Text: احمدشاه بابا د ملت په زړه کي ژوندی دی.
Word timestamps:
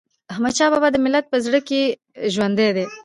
احمدشاه 0.31 0.69
بابا 0.73 0.87
د 0.91 0.97
ملت 1.05 1.25
په 1.31 1.37
زړه 1.45 1.59
کي 1.67 1.81
ژوندی 2.33 2.69
دی. 2.75 2.85